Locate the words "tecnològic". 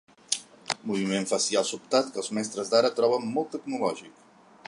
3.57-4.27